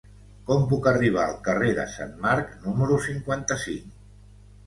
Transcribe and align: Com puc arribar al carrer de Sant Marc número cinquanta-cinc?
Com 0.45 0.61
puc 0.69 0.87
arribar 0.91 1.25
al 1.31 1.35
carrer 1.47 1.67
de 1.79 1.85
Sant 1.97 2.15
Marc 2.25 2.55
número 2.63 2.97
cinquanta-cinc? 3.09 3.93